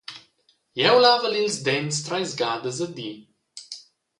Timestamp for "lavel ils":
1.03-1.57